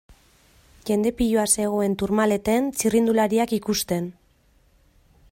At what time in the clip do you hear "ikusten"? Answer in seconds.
3.61-4.09